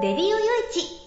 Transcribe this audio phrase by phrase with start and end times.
[0.00, 0.36] レディオよ
[0.70, 0.97] いち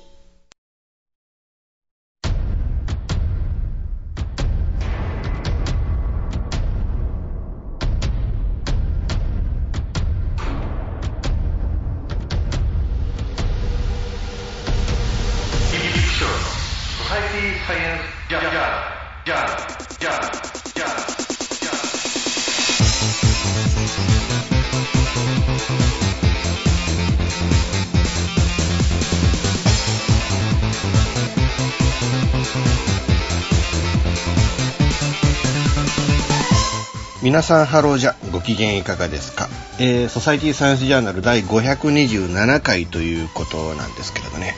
[37.32, 39.48] 皆さんハローじゃご機嫌いかがですか、
[39.80, 44.54] えー、ソサイティサイエンスジャーナル第527回ということなんですけれどね。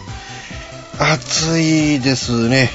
[0.98, 2.72] 暑いですね。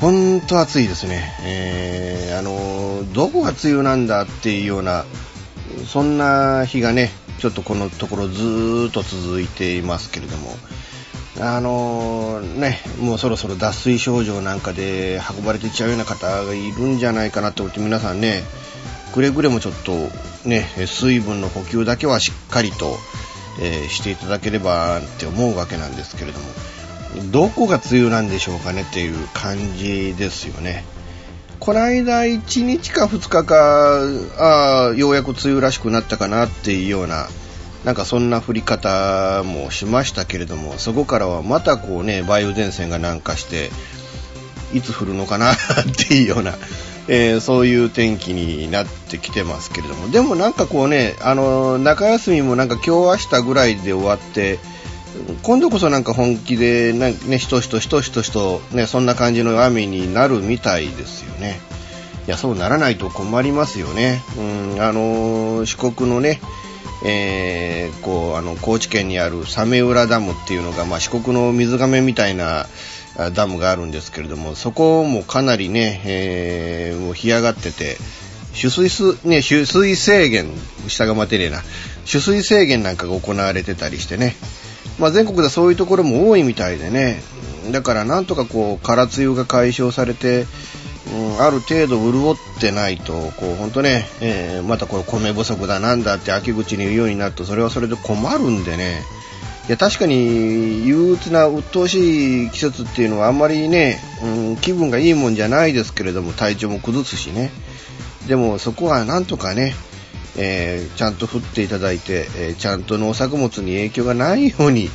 [0.00, 1.22] ほんと暑いですね。
[1.44, 5.04] えー、あのどこが梅雨なんだっていうような
[5.86, 10.56] そんな日がねちょっとこのところずーっと続いていますけれども。
[11.40, 18.42] あのね、もうそろそろ脱水症状なんかで運ばれていっちゃうような方がいるんじゃないかなと思って皆さんね、
[19.12, 19.92] くれぐれもちょっと
[20.48, 22.96] ね、水分の補給だけはしっかりと、
[23.60, 26.46] えー、していただければって思うわけなんですけれども、
[27.30, 30.84] どこが梅雨なんでしょうかねっていう感じですよね。
[31.60, 34.00] この間1日か2日か、
[34.88, 37.28] あ、ようやく梅雨らしくなったかなっていうような、
[37.84, 43.70] なんかそんな降り方もしましたけれども、そこからはまたこうね、梅雨前線が南下して、
[44.72, 45.56] いつ降るのかなっ
[45.96, 46.54] ていうような、
[47.08, 54.58] えー、そういう天気になってきてますけれども、でもなんかこうね、あの、中休みもなんか今日明日ぐらいで終わって、
[55.42, 61.60] 今度こそなんか本気で、ね、しとしとしとしとしと、ね、そんな感じの雨になるみたいですよね。
[62.26, 64.22] いや、そうならないと困りますよね。
[64.38, 66.40] うん、あの、四国のね、
[67.04, 72.66] えー、こう、あの、高知県にあるサメ浦ダムっていうのが、まあ、四国の水亀みたいな、
[73.34, 77.96] ダムがあるんですけれども、そこもかなりね、えー、もう干上がってて、
[78.52, 80.50] 取水す、ね、取水制限、
[80.88, 81.62] 下が待てねえな、
[82.10, 84.36] 取水制限なんかが行われてたりしてね、
[84.98, 87.22] まあ、全国でそういうところも多いみたいでね、
[87.70, 90.46] だからなんとかこう、空梅雨が解消されて、
[91.12, 99.02] うん、ある程度潤ってないと、こう、ほんとね、えー、またこれ米不足だなんだって秋口に言うようになると、それはそれで困るんでね、
[99.68, 107.50] いや確かに憂鬱な鬱陶しい季節っていうのはあんまりね、うん、気分がいいもんじゃないですけれども体調も崩すしね。
[108.26, 109.74] でもそこはなんとかね、
[110.36, 114.90] えー、ちゃんと降っていただいて、えー、ちゃんと農作物に影響がないように、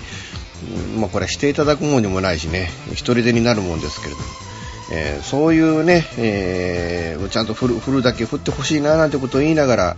[0.95, 2.69] うん、まあ、これしていただくもんでもないしね。
[2.91, 4.47] 一人でになるもんですけれども。
[4.92, 9.96] えー、そういうね、えー、ちゃんと振る振るだけ振ってほしいななんてことを言いながら、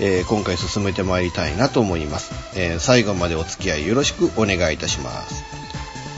[0.00, 5.44] えー、今回進めてまいりたいなと思います、え最後までお付き合いよろしくお願いいたします。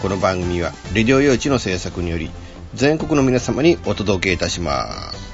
[0.02, 2.30] この番組はレディオ用地の制作により
[2.74, 5.33] 全国の皆様にお届けいたします。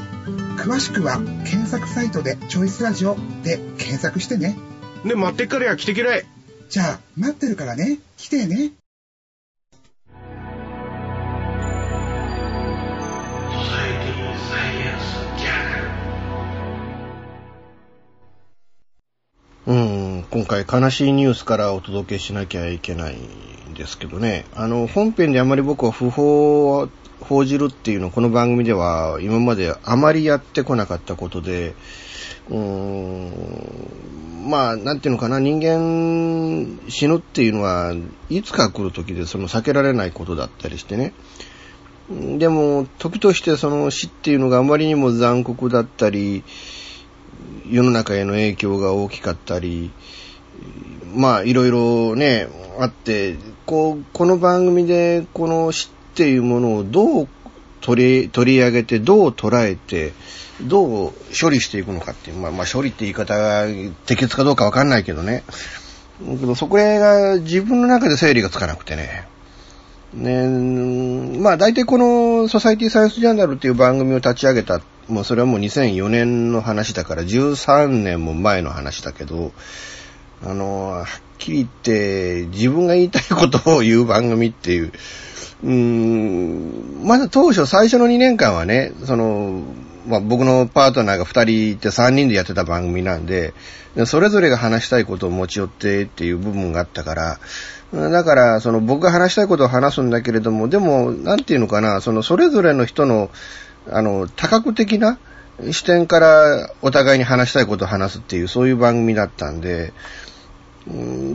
[0.61, 4.55] 詳しくは検索サイトでチョイスラジオで検索してね。
[5.03, 6.23] で、待ってっからや来てきれ。
[6.69, 7.97] じゃあ、待ってるからね。
[8.15, 8.69] 来てね。
[19.65, 26.89] うん、今回悲しいニュースからお届けしなきゃいけないんですけどね、あの、本編であまり僕は不法を
[27.21, 31.75] 報じるっていうのをこの番組では今まであまりやってこなかったことで、
[32.49, 37.93] うーん、まあ、なんていうのかな、人間死ぬっていうのは
[38.29, 41.13] いつか来る時でその避けられないことだったりしてね。
[42.09, 46.43] でも、時としてその死っていうのがあまりにも残酷だったり、
[47.69, 49.91] 世の中への影響が大きかったり、
[51.15, 57.27] まあいろいろね、あって、こう、この番組でこの死っていうものをどう
[57.79, 60.13] 取り、取り上げて、どう捉えて、
[60.61, 63.65] どう処理していくのかっていう、まあ、まあ処理って言い方が
[64.05, 65.43] 適切かどうかわかんないけどね。
[66.19, 69.27] けどそこが自分の中で整理がつかなくてね。
[70.13, 79.51] ねまあ大体このソサイティサイエンスジャーナルっていう番組を立ち上げた、もうそれはもう2004年の話だから13年も前の話だけど、
[80.43, 81.05] あの、はっ
[81.37, 84.91] きり言って自分が言いたいことを言う番組っていう、
[85.63, 89.63] うーん、まだ当初最初の2年間はね、その、
[90.07, 93.53] まあ、僕のパートナーが2人いて3人でやってた番組なんで、
[94.05, 97.39] それぞれが話したいことを持ち寄ってっていう部分があったから、
[97.93, 103.29] だから、その僕が話したいことを話すんだけれども、でも、なんていうのかな、そのそれぞれの人の、
[103.89, 105.19] あの、多角的な
[105.71, 109.91] 視点からお互いに話したいことを話すっていう、そういう番組だったんで、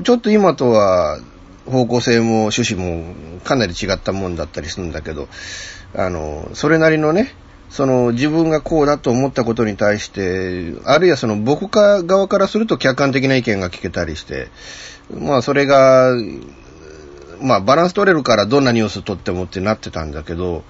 [0.02, 1.20] ちょっと今とは
[1.66, 3.14] 方向性も趣旨も
[3.44, 5.28] かなり違ったもんだったりするんだけど、
[5.94, 7.34] あの、それなりのね、
[7.68, 14.48] その自分がこうだと思ったことに対して、あるいはその僕か側からすると客観的な意見が聞けたりして、
[15.10, 16.12] まあそれが、
[17.40, 20.64] まあバランス取れるからどんなニュース取ってもってなってたんだけど、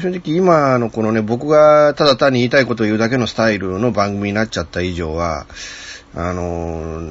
[0.00, 5.46] 正直今のこのね、僕がただ単に言いたいことを言うだけのスタイルの番組になっちゃった以上は、
[6.16, 7.02] あの、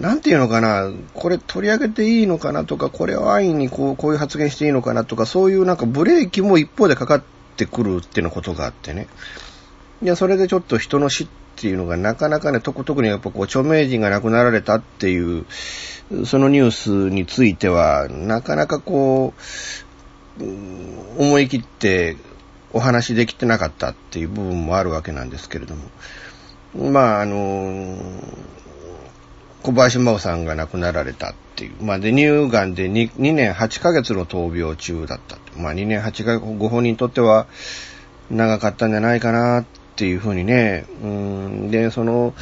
[0.00, 7.22] なんていうのかな、これ取り上げていいのかなとか、これを安易にこうこういう発言していいのかなとか、そういうなんかブレーキも一方でかかっ
[7.56, 9.06] てくるっていうのことがあってね。
[10.02, 15.44] いや、それでちょっと人の死っていうのがなかなかね、特特にやっぱこう著名人が亡くなられたっていう、
[16.24, 19.34] そのニュースについては、なかなかこ
[20.40, 20.42] う、
[21.18, 22.16] 思い切って
[22.72, 25.82] お話できてなかったっていう部分もあるわけなんですけれども。
[26.76, 27.96] まあ、あの、
[29.62, 31.82] 小林真央さんが亡くなられたっていう。
[31.82, 35.38] まあ、で、乳がんで 2, 2年8ヶ月の闘病中だった。
[35.56, 37.46] まあ、2年8ヶ月、ご本人にとっては
[38.30, 39.64] 長かったんじゃないかなっ
[39.96, 40.86] ていうふうにね。
[41.02, 42.34] うん、で、その、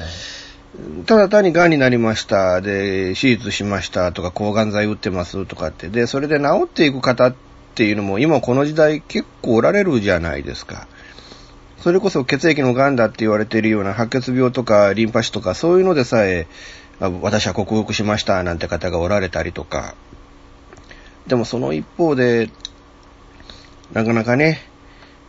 [1.06, 2.60] ただ単に癌になりました。
[2.60, 5.88] で、手術しましたとか、抗がん剤打ってますとかって。
[5.88, 7.34] で、それで治っていく方っ
[7.74, 10.86] ていうのも今この時代結構おられるじゃないですか。
[11.78, 16.46] それこそ血液の癌だって言われているような白血病とかリンパ腫とかそういうのでさえ、
[17.00, 19.94] 私は克服しましたなんて方がおられたりとか。
[21.26, 22.50] でもその一方で、
[23.92, 24.60] なかなかね、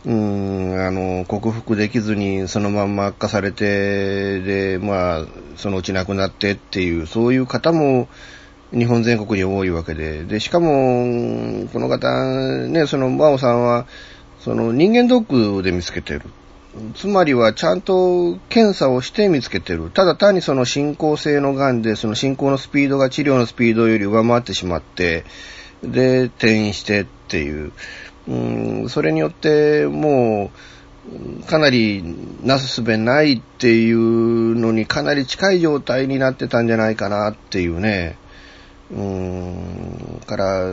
[0.04, 5.26] うん、あの、克服できずにそのまんま悪化されて、で、まあ、
[5.56, 8.08] そのうち亡くなってっていう、そういう方も
[8.72, 12.08] 日本全国に多いわけで、で、しかも、この方、
[12.68, 13.86] ね、その、真央さんは、
[14.46, 16.22] その人間ドックで見つけてる。
[16.94, 19.90] つまりはちゃんと検査をして見つけてる。
[19.90, 25.24] ただ単にその進行性の癌で、その進行のスピードが治療のスピードより上回ってしまって、
[25.82, 27.72] で、転院してっていう。
[28.28, 28.34] う
[28.84, 30.52] ん、それによっても
[31.42, 32.04] う、かなり
[32.44, 38.16] なすすべないっていうのにかなり近い状態になってたんじゃないかなっていうね。
[38.92, 40.72] うん、から、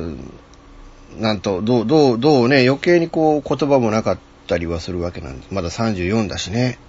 [1.20, 4.18] なんと、どう、どう、どうね、余計にこう言葉もなかっ
[4.48, 5.54] たりはするわけなんです。
[5.54, 6.80] まだ34だしね。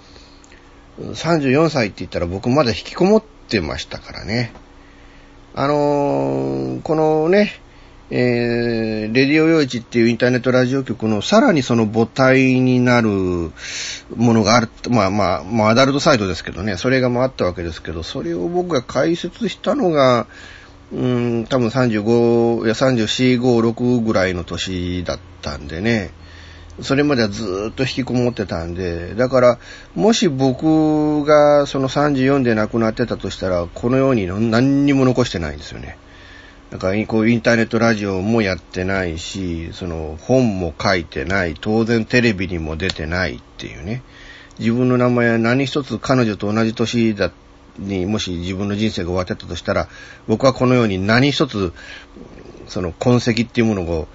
[1.00, 4.52] 34歳って言ったら僕まだ引きこもってましたからね。
[5.54, 7.52] あのーこのね、
[8.10, 13.52] えー、レディオ用地っていうインターネットラジオ局のさらにその母体になるも
[14.34, 14.68] のがある。
[14.90, 20.26] まあまあ、まあアダルトサイトですけどね、それがもあったわけですけど、それを僕が解説したのが、
[20.94, 26.12] うん、多分35、いや34、5、6ぐらいの年だったんでね。
[26.82, 29.58] それまではずっと引きこもってたんで、だから、
[29.94, 35.98] もし僕がその34で亡くなってたとしたら、このように何にも残してないんですよね。
[36.70, 44.02] なんかこうインターネットラジオもやってないし、その本も書いてない、当然テレビにも出てないっていうね。
[44.58, 47.32] 自分の名前は何一つ彼女と同じ年だっ
[47.78, 49.88] にもし自分の人生が終わってたとしたら、
[50.28, 51.72] 僕はこのように何一つ、
[52.68, 54.08] その痕跡っていうものを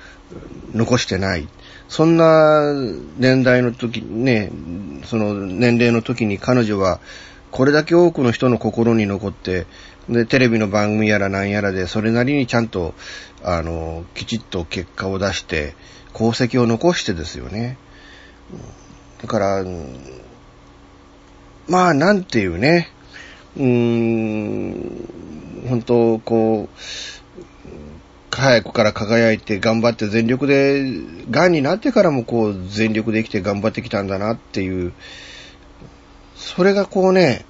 [0.73, 1.47] 残してない。
[1.87, 2.73] そんな
[3.17, 4.51] 年代の時、ね、
[5.05, 6.99] その年齢の時に彼女は、
[7.51, 9.65] これだけ多くの人の心に残って、
[10.07, 12.93] で、テレビの番組やら何やらで、それなりにちゃんと、
[13.43, 15.75] あの、きちっと結果を出して、
[16.13, 17.77] 功績を残してですよね。
[19.21, 19.65] だから、
[21.67, 22.91] まあ、なんていうね、
[23.57, 25.09] うーん、
[25.67, 26.79] 本当こう、
[28.31, 30.83] 早くから輝いて頑張って全力で、
[31.29, 34.93] 癌になってからもこう全力で生きて頑張ってきたんだなっていう、
[36.35, 37.45] それがこうね、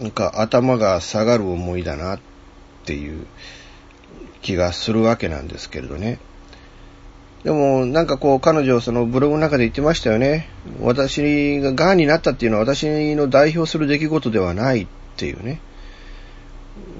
[0.00, 2.20] なんか頭が下がる思いだなっ
[2.84, 3.26] ていう
[4.40, 6.18] 気がするわけなんですけれどね。
[7.44, 10.48] でも、なんかこう、彼女、そのブログの中で言ってましたよね。
[10.80, 15.60] 私が癌になったっていうのは私の代表する出来事ではないっっていうね。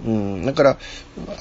[0.07, 0.45] うん。
[0.45, 0.79] だから、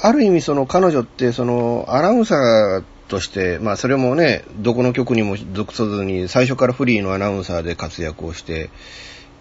[0.02, 8.70] ある意味その彼女って、その、アナウンサーとして、まあそれもね、どこの局にも属さずに、最初からフリーのアナウンサーで活躍をして、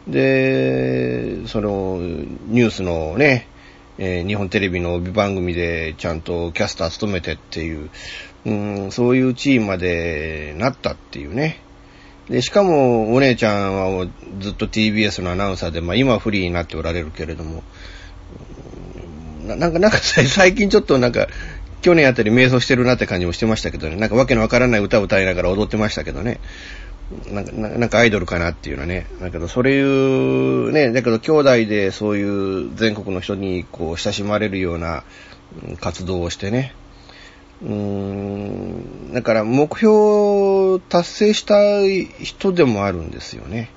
[0.08, 3.46] で、その、ニュースのね、
[3.98, 7.90] えー、日本テレビの帯番組でちゃんとキャスター務めてっていう、
[8.46, 11.60] うん、そういう地位までなったっていうね。
[12.30, 14.06] で、しかもお姉ちゃんは
[14.38, 17.64] ずっと TBS のアナウンサーで、まあ今はフリーになっておられるけれども、
[19.44, 21.26] ななんか、なんか 最近ちょっとなんか、
[21.82, 23.96] 去年あたり瞑想してるなって感じもしてましたけどね。
[23.96, 26.38] なんかわけのわからない歌を歌いながら踊ってましたけどね。
[27.32, 29.06] なんか、なんかアイドルかなっていうのはね。
[29.20, 35.02] だけど、それいう、ね、だけど兄弟でそういう全国の人にこう親しまれるような
[35.80, 36.74] 活動をしてね。
[37.62, 43.70] うーん、だから目標を達成したい人でもあるんですよね。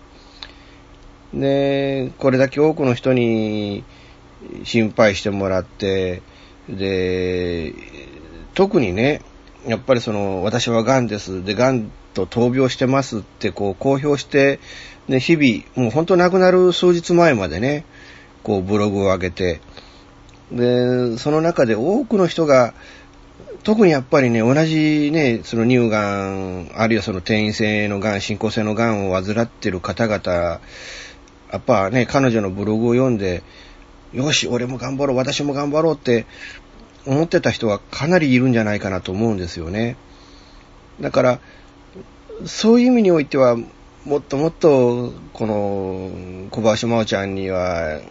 [1.33, 3.83] で、これだけ多くの人に
[4.63, 6.21] 心配してもらって、
[6.69, 7.73] で、
[8.53, 9.21] 特にね、
[9.65, 11.43] やっぱりその、私は癌です。
[11.43, 14.59] で、癌と闘病してますってこう公表して、
[15.07, 17.85] ね、日々、もう本当亡くなる数日前までね、
[18.43, 19.59] こうブログを上げて、
[20.51, 22.73] で、その中で多くの人が、
[23.63, 30.59] 特にやっぱりね、同じね、その乳がん、あるいはその転移性のがん、進行性のがんを患ってる方々、や
[31.57, 33.41] っぱね、彼女のブログを読んで、
[34.11, 36.25] よし、俺も頑張ろう、私も頑張ろうって
[37.05, 39.95] 思ってた人はかなりいるんじゃないかなと思うんですよね。
[40.99, 41.39] だから、
[42.45, 43.55] そういう意味においては、
[44.03, 48.01] もっともっと、この、小林真央ちゃんには、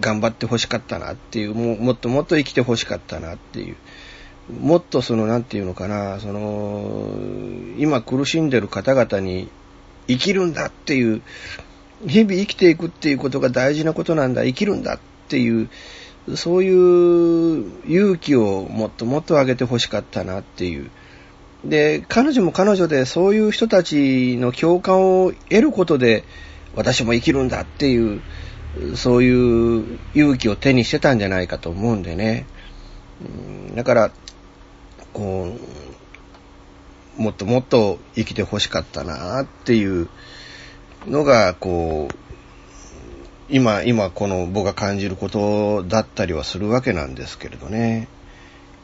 [0.00, 3.76] 頑張ってほしかったなっていう、ももっともっと生きてほしかったなっていう。
[4.48, 7.10] もっとその、なんていうのかな、その、
[7.78, 9.48] 今苦しんでる方々に
[10.06, 11.22] 生きるんだっていう、
[12.06, 14.98] 日々生きていくっていうことが大事なことなんだ、生きるんだっ
[15.28, 15.68] ていう、
[16.34, 20.90] そういう勇気をもっともっと上げてほしかったなっていう。
[21.64, 26.24] で、彼女も彼女でそういう人たちの共感を得ることで、
[26.74, 28.22] 私も生きるんだっていう、
[28.94, 32.46] そういう勇気を手にしてたんじゃないかと思うんでね。
[33.74, 34.10] だから、
[35.16, 35.56] こ
[37.18, 40.10] う、もっともっと生きてほしかったなっていう
[41.06, 42.14] のが、こう、
[43.48, 48.08] 今、今この僕が感じることだったりはするわけなんですけれどね。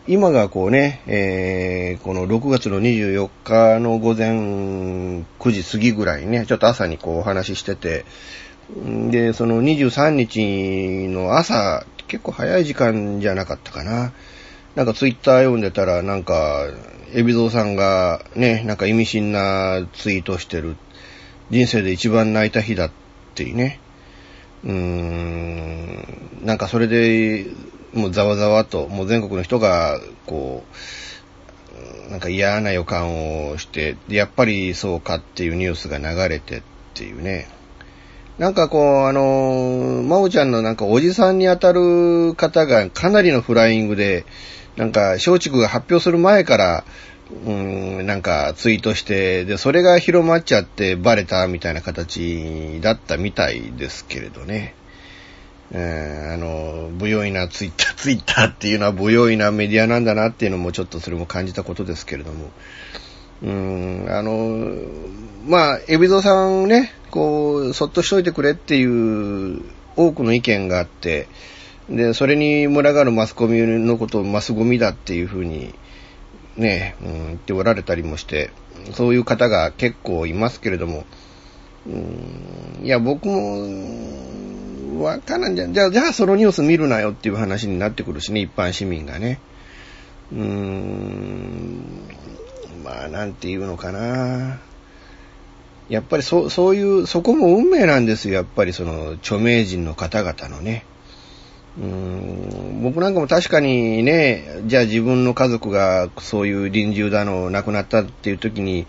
[0.09, 8.07] 今がこうね、えー、この6月の24日の午前9時過ぎぐらいね、ちょっと朝にこうお話ししてて、
[9.11, 14.13] で、その23日の朝、結構早い時間じゃなかったかな。
[14.75, 16.67] なんかツイッター読んでたら、なんか、
[17.15, 20.77] エビゾウさんがね、なんか意味深なツイートしてる。
[21.51, 22.91] 人生で一番泣いた日だっ
[23.35, 23.81] ていうね。
[24.65, 27.47] うーん、なんかそれで、
[27.93, 30.65] もうざわざわと、もう全国の人が、こ
[32.09, 36.63] う、なんか嫌な予感をして、やっぱりそうかっていうニュースが流れてっ
[36.95, 37.49] ていうね。
[38.39, 44.25] なんかこう、あの、まおちゃんのなんかおじさんにあたる方がかなりのフライングで、
[44.77, 46.85] なんか松竹が発表する前から、
[47.47, 54.75] うん、なんかツイートして、で、それが広まっちゃってバレたみたいな形だったみたいですけれどね。
[55.75, 62.51] えー、あの、不用意なツイッター、 ツイッターっていうのは不用意なメディアなんだなっていうのもちょっとそれも感じたことですけれども。
[63.43, 64.73] うん、あの、
[65.47, 69.63] まあ、エビゾさんね、こう、そっとしといてくれっていう
[69.97, 71.27] 多くの意見があって、
[71.91, 75.75] で、それに群がるマスコミのことをマスゴミだっていうふうに、
[76.57, 78.51] ね、うん、言っておられたりもして、
[78.93, 81.05] そういう方が結構いますけれども、
[81.87, 89.41] うん、いや、僕も、わからんじゃ、じゃあ、じゃあそのニュース見るなよっていう話になってくるしね、一般市民がね。
[90.33, 91.83] うーん、
[92.85, 94.61] まあ、なんていうのかな。
[95.89, 100.85] やっぱりそ、そういう、そこも運命なんですよ、やっぱりその、著名人の方々のね。
[101.79, 108.87] うーん僕なんかも確かにね、じゃあ自分の家族がそういう臨終だの亡くなったっていう時に、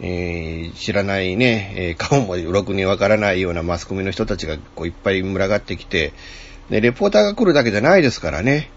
[0.00, 6.12] えー、知らないね、えー、顔もろくにわからないようなマスコミの人たちがこういっぱい群がってきて、
[6.70, 8.70] で、レポーターが来るだけじゃないですからね。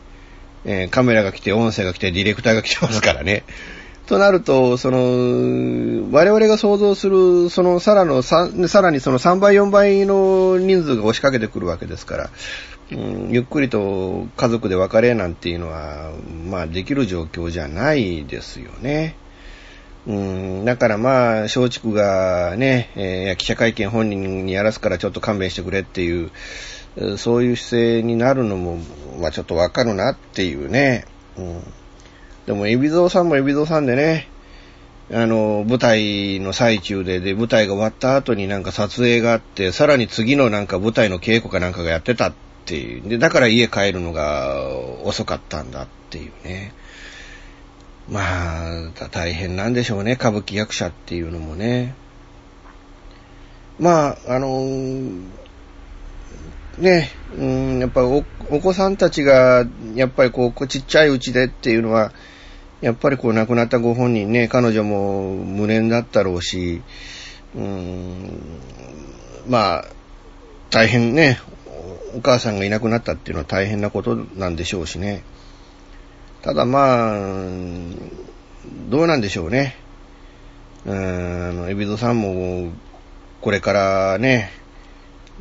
[0.66, 3.44] えー、カメラが来て、音声が来て、ディレクターが来てますからね。
[4.06, 4.98] となると、その、
[6.12, 8.50] 我々が想像する、その、さらの、さ
[8.82, 12.30] らにその3倍、4倍の人数が押しかけてくるわけですから、
[12.92, 16.12] うん、ゆっくりと家族で別れなんていうのは、
[16.50, 19.16] まあ、できる状況じゃないですよね。
[20.06, 26.30] うん、だからまあ、松竹がね、えー、記者会見本人にやらすからちょっと勘弁してくれっていう、
[27.18, 28.78] そういう姿勢になるのも、
[29.20, 31.06] まあちょっとわかるなっていうね。
[31.38, 31.64] うん、
[32.46, 34.28] でも、海老蔵さんも海老蔵さんでね、
[35.12, 42.34] あの、舞台の最中で、で、舞台が終わった後になんか撮影があって、さらに次のなんか舞台の稽古かなんかがやってたっ
[42.66, 43.08] ていう。
[43.08, 44.70] で、だから家帰るのが
[45.04, 46.74] 遅かったんだっていうね。
[48.10, 51.96] まあ、大変なんでしょうね、歌舞伎役者っていうのもね。
[53.80, 54.66] まあ、あの
[56.78, 62.12] ね、うん、やっぱおお子さんたちが、やっぱりこう、ちっちゃいうちでっていうのは、
[62.84, 66.82] やっぱりこう亡くなったご本人ね、彼女も無念だったろうし、
[67.56, 68.42] うん、
[69.48, 69.86] まあ、
[70.70, 71.40] 大変ね、
[72.13, 75.24] お母さんがいなくなったっていうのは大変なことなんでしょうしね。
[76.42, 77.18] ただまあ、
[78.90, 79.78] どうなんでしょうね。
[80.86, 82.74] うん、エビゾさんも、
[83.40, 84.52] これからね、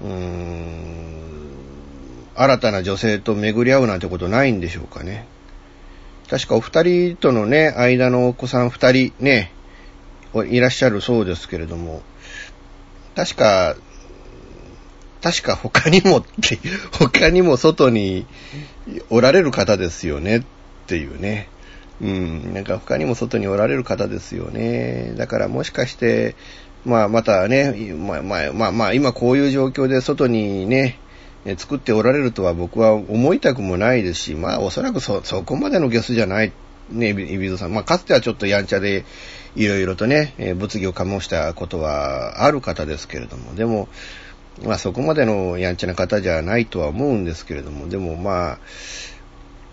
[0.01, 1.03] うーん、
[2.37, 5.27] 新たな女性と巡り合うなんてことないんでしょうかね。
[6.33, 9.53] 確かお二人とのね、間のお子さん二人ね、
[10.49, 12.01] いらっしゃるそうですけれども、
[13.15, 13.77] 確か、
[15.21, 16.59] 確か他にもって、
[16.99, 18.25] 他にも外に
[19.11, 20.43] おられる方ですよねっ
[20.87, 21.51] ていうね。
[22.01, 25.13] うん、なんか他にも外におられる方ですよね。
[25.19, 26.35] だからもしかして、
[26.87, 30.99] まあまたね、まあまあまあまあ今こういう状況で外にね、
[31.57, 36.53] 作っておられるとは僕は思いたくもないですし、まあおそらくそ、そこまでのゲスじゃない、
[36.91, 37.73] ね、イビゾさん。
[37.73, 39.05] まあかつてはちょっとやんちゃで、
[39.55, 43.89] いろいろとね、物議を醸したことはある方ですけれども、でも、
[44.65, 48.59] まあそこまでのやんちゃな方じゃないとは思うんですけれども、でもまあ、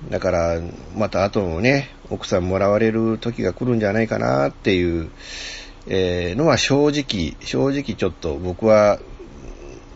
[0.09, 0.61] だから、
[0.95, 5.09] また後のね、奥さんもらわれる時が来るんじゃないかなっていう、
[5.87, 8.99] えー、のは正直、正直ちょっと僕は、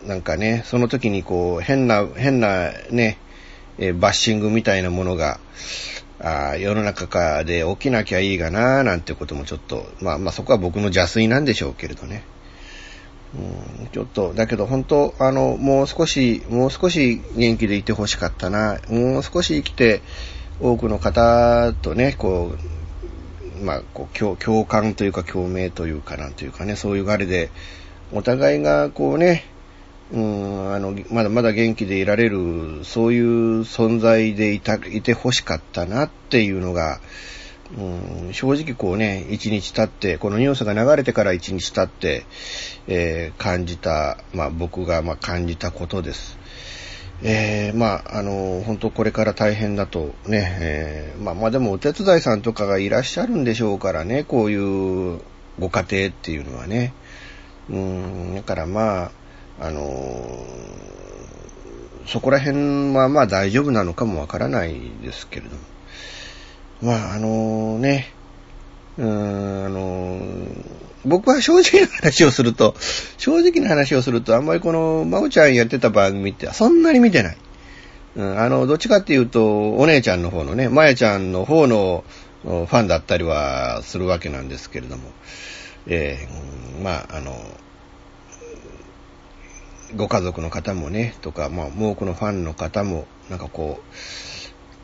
[0.06, 3.18] なんかね、その時にこう、変な、変なね、
[3.78, 5.40] えー、バッシングみたいなものが、
[6.20, 12.22] あ世の中かで起きなきゃいいがななんてこともちょっと、まあまあそこは僕の邪推なんでしょうけれどね。
[13.34, 18.78] うん、ちょっと、だけど本当、あの、もう少し、もう少し元気でいてほしかったな。
[18.88, 20.02] もう少し生きて、
[20.60, 22.54] 多くの方とね、こ
[23.60, 27.50] う、まあ、こう共、共感というか共鳴というかなんというかね、そういうあれで、
[28.12, 29.44] お互いがこうね、
[30.12, 37.00] うん、あの、まだまだ元気でいられる、そういう存在でいた、いてほしかったなっていうのが、
[37.76, 42.26] うん、正直こうね、一日経って、このニュースが流れてから一日経って、
[42.86, 46.38] えー、感じた、まあ僕がまあ感じたことです。
[47.22, 55.20] えー、まあ、あの、本当これから大変だとね、えー、まあまあでもお手伝いさんとかがいらっしゃるんでしょうからね、こういう
[55.58, 56.92] ご家庭っていうのはね。
[57.70, 59.10] うん、だからまあ、
[59.60, 60.46] あの
[62.06, 65.62] そこら辺はまあ大丈夫なのかもわからないですけれども。
[66.82, 68.12] まあ、あのね、
[68.98, 70.20] うーん、あの
[71.06, 72.74] 僕は正直な話をすると、
[73.16, 77.36] 正直な話をすると、あんまりこの、まおちゃんやってた番組ってそんなに見てない。
[78.16, 82.04] うん、あの、どっちかっていうと、お姉ちゃんの方のね、まやちゃんの方の
[82.44, 85.10] ファンだったりはするわけなんですけれども、
[85.86, 87.34] えー、まあ、あの、
[89.96, 93.96] ご家族の方もね、とか、まあ、多くのファンの方も、なんかこう、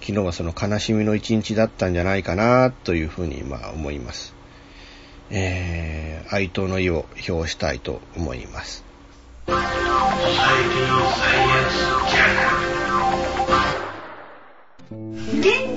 [0.00, 4.34] 昨日はその悲しみの一日だったんじゃないかな、というふうに、まあ、思います。
[5.30, 8.84] えー、哀悼の意を表したいと思います。
[9.46, 9.54] 現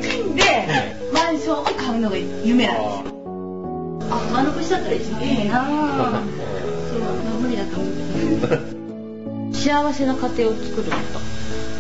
[0.02, 0.44] 金で
[1.14, 3.24] マンションを買うのが夢なんですよ。
[4.12, 5.66] あ、丸腰だったら一番いいな
[6.90, 7.92] そう、無理だと思っ
[8.42, 8.78] てた。
[9.64, 10.98] 幸せな家庭を作るこ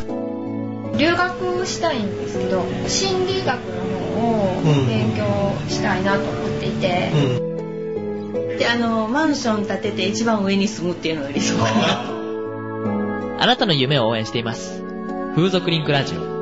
[0.08, 0.98] と。
[0.98, 3.84] 留学したいんですけど心理学の
[4.22, 5.26] 方を勉強
[5.68, 7.12] したいなと思っていて、
[8.58, 12.14] で、あの、マンション建てて一番上に住むっていうのが理想かな。
[13.44, 14.82] あなたの夢を応援しています。
[15.36, 16.33] 風俗リンクラジオ。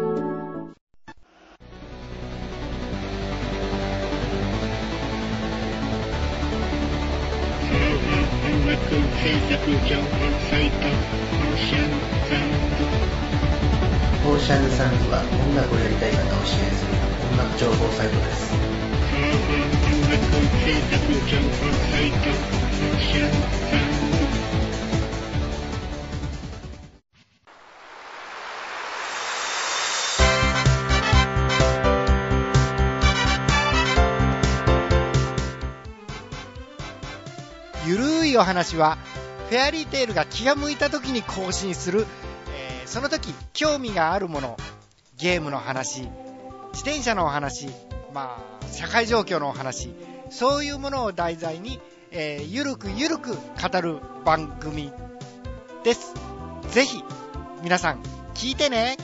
[38.71, 38.97] 話は
[39.49, 42.05] フェアリーテールが気が向いた時に更新する、
[42.55, 44.57] えーその時興味があるもの
[45.17, 47.67] ゲームの話自転車のお話
[48.13, 49.93] まあ社会状況のお話
[50.29, 51.79] そういうものを題材に、
[52.12, 54.91] えーゆるくゆるく語る番組
[55.86, 56.13] です。
[56.71, 57.01] ぜひ
[57.63, 58.01] 皆さん
[58.34, 58.97] 聞いてね。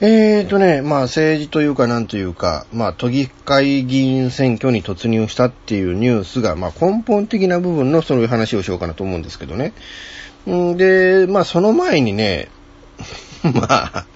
[0.00, 9.72] えーとね、まあ政治というかなんというか、まあ都議会議員選挙に突入したっていうニュースが、まあ根本的な部分のそういう話をしようかなと思うんですけどね。
[10.48, 12.48] んで、まあその前にね、
[13.42, 14.06] まあ、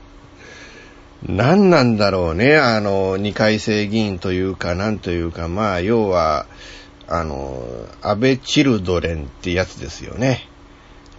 [1.26, 6.46] 何なんだろうね、あの、二階生議員というか、なんというか、まあ要は、
[7.08, 7.60] あの、
[8.02, 10.46] 安倍チルドレンってやつですよね。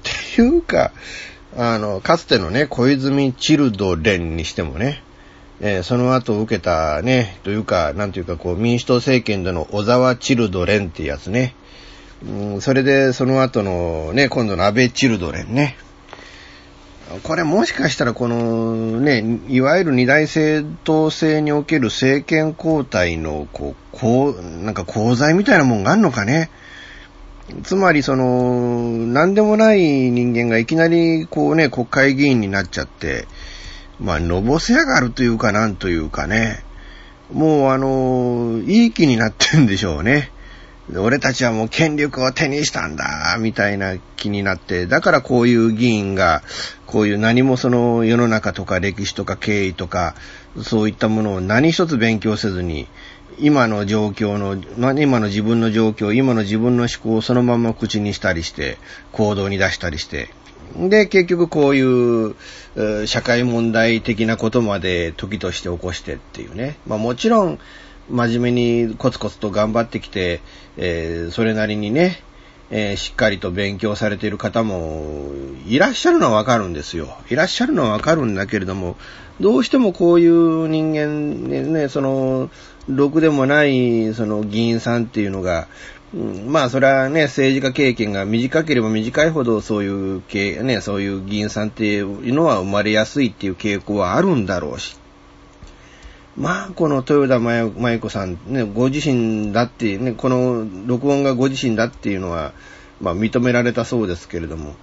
[0.10, 0.94] っていうか、
[1.56, 5.04] あの、かつてのね、小泉チルドレンにしてもね、
[5.62, 11.56] えーその後受けたね、というか、なんていうか、こう、民主党政権での小沢チルドレンってやつね。
[12.28, 15.78] うん、それで、その後のね、今度の安倍チルドレンね。
[17.22, 26.50] これもしかしたらこのね、いわゆる二大政党制における政権交代の、こう、こう、なんか功罪みたいなもんがあんのかね。
[27.64, 33.28] つまりその、なんでもない人間がいきなりこうね、国会議員になっちゃって、
[34.00, 36.64] まあ、のぼせやがるというかなんというかね、
[37.32, 40.32] もうあの、いい気になってんでしょうね。
[40.98, 46.44] 俺たちはもう権力を手にしたんだ、みたいな気になって、だからこういう議員が、
[46.86, 50.16] こういう何もその世の中とか歴史とか経緯とか、
[50.62, 52.88] そういったものを何一つ勉強せずに、
[53.40, 58.78] 今の状況の、ま今の自分の状況、今の自分の思考をそのまま口にしたりして、
[59.12, 60.30] 行動に出したりして、
[60.76, 62.36] で、結局こういう、
[63.06, 66.78] 社会問題的なことまで時として起こしてっていうね。
[66.88, 67.60] まあもちろん、
[68.10, 70.42] 真面目にコツコツと頑張ってきて、
[70.78, 72.22] えーそれなりにね、
[72.72, 75.32] えーしっかりと勉強されている方も
[75.68, 77.18] いらっしゃるのはわかるんですよ。
[77.30, 78.98] いらっしゃるのはわかるんだけれども、
[79.40, 82.50] どうしてもこういう人間ね、ねその、
[82.88, 85.68] ろくでもない、その議員さんっていうのが、
[86.14, 94.98] うんまあ、それはね、政治家経験が短ければ短いほど、そういう系、ね、そういう議員さんっていうのは生まれやすいっていう傾向はあるんだろうし。
[96.38, 102.54] まあ、この豊田真由子さん、ね、ご自身だって、ね、この録音がご自身だっていうのは、
[103.02, 104.76] まあ、認められたそうですけれども、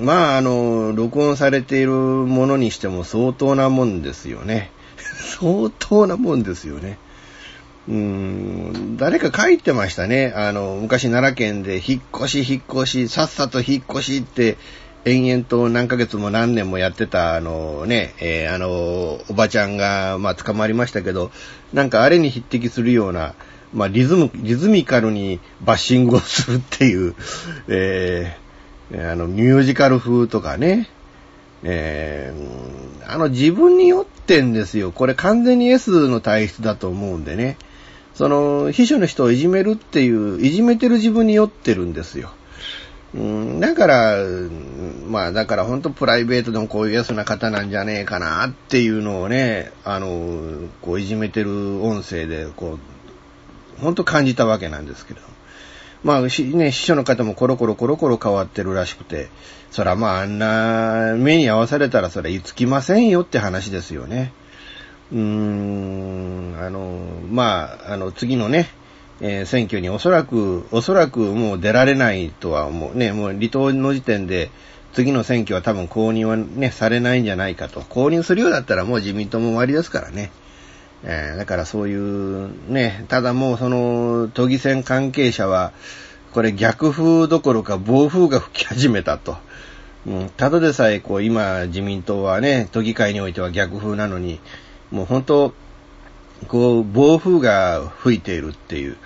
[0.00, 4.70] まあ、あの、録音されているものにしても相当なもんですよね。
[5.40, 6.98] 相当なもんですよね。
[7.88, 10.32] うん、誰か書いてましたね。
[10.36, 14.56] あの、昔奈良県で引っ越し引っ越し、さっさと引っ越しって、
[15.04, 18.70] 延々と何ヶ月も何年もやってた、あのね、えーあの、
[19.28, 21.32] おばちゃんが、まあ、捕まりましたけど、
[21.72, 23.34] なんかあれに匹敵するような、
[23.74, 27.16] まあ、リズム、リズミカルにバッシングをするっていう、
[27.66, 28.41] えー
[28.94, 30.88] あの、ミュージカル風とかね、
[31.62, 34.90] えーあの、自分に酔ってんですよ。
[34.90, 37.56] これ完全に S の体質だと思うんでね。
[38.14, 42.30] その、秘書の人をいじめるっていう、いじめてる自分に酔ってるんですよ。
[43.14, 44.16] うん、だから、
[45.06, 52.78] まあだから本当プライベートでもこういう安な方なんじゃねえかなっていうのをね、あの、こういじめてる音声で、こ
[53.78, 55.20] う、本当感じたわけなんですけど。
[56.04, 59.28] まあ、しね、秘書の方もコロコロコロコロ変わってるらしくて、
[59.70, 64.32] そらまああんな目に合わされたらそれいつきませんよって話ですよね。
[65.12, 68.68] うーん、あの、まあ、あの、次のね、
[69.20, 72.96] えー選挙におそらく、おそらくもう出られないとは思う。
[72.96, 74.50] ね、もう離党の時点で、
[74.92, 77.80] 次の選挙は多分公認はね、されないんじゃないかと。
[77.80, 80.30] 公認するようだったらもう自民党も終わりですからね。
[81.04, 85.72] えーだからそういう、ね、ただもうその、都議選関係者は、
[86.32, 89.36] これ逆風どころか暴風が吹き始めたと。
[90.06, 94.40] うん、ただでさえこう今自民党はね、都議会においては逆風なのに、
[94.90, 95.54] もう本当、
[96.48, 98.96] こう暴風が吹いているっていう、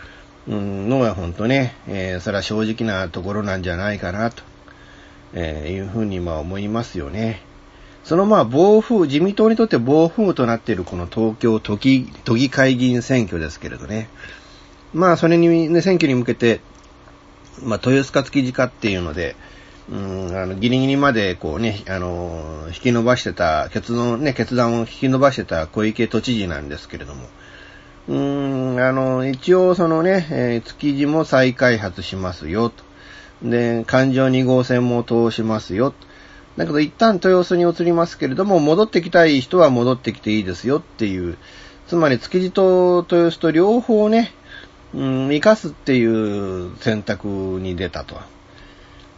[0.48, 4.42] のが本当ね、えーそれは正直なところなんじゃないかなと、
[5.34, 7.42] えーいうふうにまあ思いますよね。
[8.06, 14.08] そのまあ暴風、自民党にとって暴風となっているこの東京都議都議会議員選挙ですけれどね。
[14.94, 16.60] まあそれに、ね、選挙に向けて、
[17.64, 19.34] まあ豊洲か築地かっていうので、
[19.90, 27.26] うん、あの、ギリギリまで、こうね、あの、引き伸ばしてた、決断、ね、決断を引き伸ばしてた小池都知事なんですけれども、
[28.06, 32.84] うーん、あの、一応そのね、えー築地も再開発しますよ、と。
[33.42, 36.06] で、環状2号線も通しますよ、と。
[36.56, 41.36] だけど一旦豊洲に移りますけれども、戻ってきたい人は戻ってきていいですよっていう、
[41.86, 44.32] つまり築地と豊洲と両方ね、
[44.94, 48.16] うん、生かすっていう選択に出たと。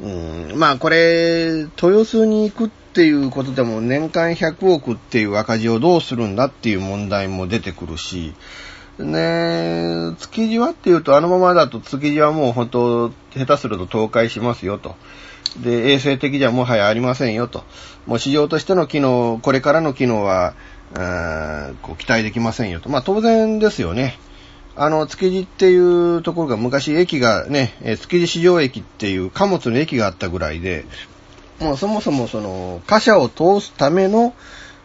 [0.01, 8.35] うん、まあこれ、豊洲に行くっていうことでも年間100億っていう赤字をどうするんだっていう問題も出てくるし、
[8.98, 14.96] ね築地はっていうとあのままだと築地はもう本当下手すると倒壊しますよと。
[15.56, 17.64] で、衛生的じゃもはやありませんよと。
[18.06, 20.54] もう市場としての機能、これからの機能は、
[20.94, 22.88] あーこう期待できませんよと。
[22.88, 24.18] まあ当然ですよね。
[24.76, 30.87] あの、築地っていうところが昔駅がね、築地市場駅っていう貨物の駅があったぐらいで、
[31.61, 34.34] もうそもそもその、貨車を通すための、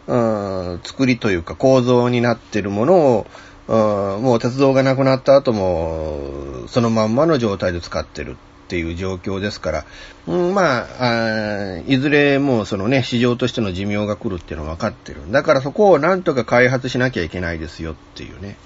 [0.06, 3.26] うん作りというか構造になっているものを、
[3.68, 3.72] う
[4.18, 9.84] んもう鉄道がなくなった後も、そのまんまの状態で使ってるっていう状況ですから、
[10.26, 15.30] うん、まあ、いずれもうそのね、市場としての寿命が来るっていうのは分かってる。
[15.30, 18.56] だからそこをなんとか開発しなきゃいけないですよっていうね。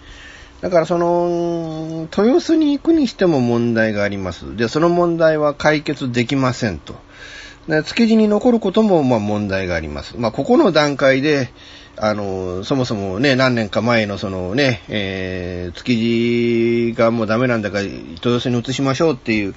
[0.60, 4.56] だからその、豊洲に行くにしても問題があります。
[4.56, 6.94] で、その問題は解決できませんと。
[7.68, 10.16] で築地に残ることもまあ問題があります。
[10.16, 11.50] まあ、ここの段階で、
[12.00, 19.54] あの、そもそもね、何年か前のそのね、えー、築地がもうダメなんだから、豊洲に移しましょうっていう、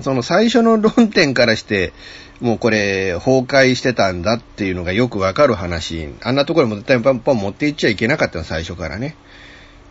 [0.00, 1.92] その最初の論点からして、
[2.40, 6.08] もうこれ、崩壊してたんだっていうのがよくわかる話。
[6.22, 9.14] あんなところも絶対パンパン持っていっちゃいけなかったの、最初からね。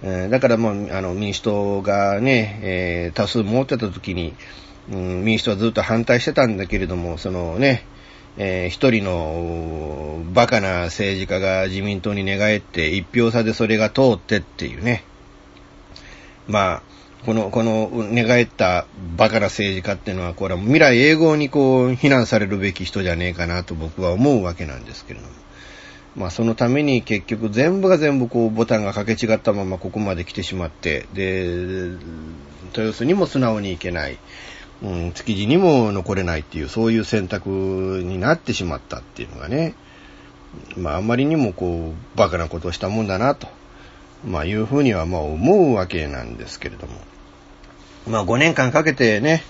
[0.01, 4.33] えーだからもう、あの、民主党がね、えー多数持ってた時に、
[4.91, 7.85] うん、民主党はずっと反対してたんだけれども、そのね、
[8.37, 15.03] えー一人のバカな政治家が自民党に寝返って一票差でそれが通ってっていうね。
[16.47, 16.81] まあ、
[17.25, 18.85] この、この寝返った
[19.17, 25.31] バカな政治家っていうのは、これは未来永劫にこう、非難されるべき人じゃねえかなと僕は思うわけなんですけれども。
[26.15, 31.45] まあそのために結局全部が全部こうボタンが掛け違ったままここまで来てしまって、で、
[32.75, 34.17] 豊洲にも素直に行けない、
[34.81, 37.49] うん、築地にも残れないっていう、そういう選択
[38.03, 39.75] になってしまったっていうのがね、
[40.75, 43.47] まああまりにもこう、バカなことをしたもんだなと、
[44.25, 46.93] まあいうふうにはまあ思うわけなんですけれども。
[48.07, 49.43] まあ5年間かけてね、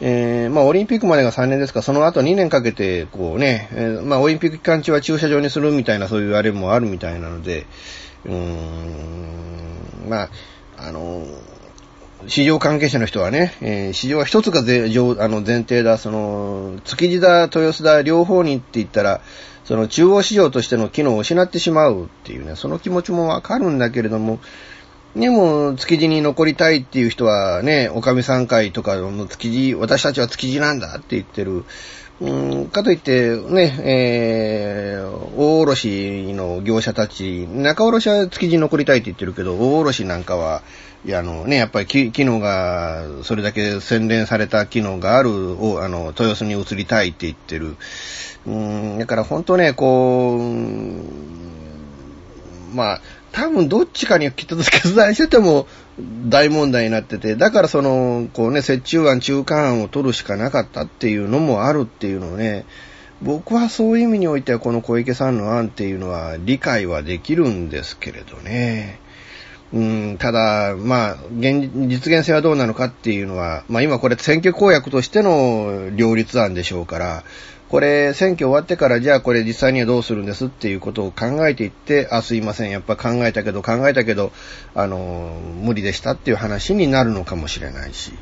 [0.00, 7.66] えーまあオリンピックまでが3年ですから、その後2年かけて、こうね、えーまあオリンピック期間中は駐車場にするみたいなそういうあれもあるみたいなので、
[8.24, 10.30] うーん、まあ、
[10.78, 11.24] あの、
[12.26, 19.20] 市場関係者の人はね、えー市場は一つがぜあの前提だ、その、築地だ、豊洲だ、両方にって言ったら、
[19.64, 24.38] その中央市場としての機能を失ってしまうっていうね、その気持ちもわかるんだけれども、
[25.16, 31.64] でも、築地に残りたいっていう人はね、おかみさん会とかの築地、私たちは築地なんだって言ってる。
[32.20, 40.62] うん、かといって、ね、えー、大卸の業者たち、中卸は築地に残りたいって言ってるけど、大卸なんかは、
[41.06, 47.76] いや、あのね、やっぱり機能が、それだけ洗練された機能がある、をあの、豊洲に移りたいって言ってる。
[48.46, 50.40] うん、だから本当ね、こう、
[52.74, 53.00] まあ、
[53.32, 55.66] 多分どっちかにきっと決断してても
[56.28, 62.64] 大問題になってて、だからその、こうね、折衷案、中間案を取るしかなかったっていうのもあるっていうのをね、
[63.20, 69.00] 僕はそういう意味においてはこの小池さんの案っていうのは理解はできるんですけれどね。
[69.74, 69.76] う
[70.12, 77.24] ん、ただ、まあ、現実現性はどうなのかっていうのは、まあ今これ選挙公約としての両立案でしょうから、
[77.68, 84.30] これ選挙終わってからじゃあこれ実際にはどうするんですっていうことを考えていって、あ、すいません、やっぱ考えたけど考えたけど、
[84.76, 88.12] あの、無理でしたっていう話になるのかもしれないし、